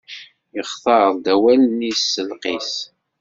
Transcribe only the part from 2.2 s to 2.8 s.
lqis.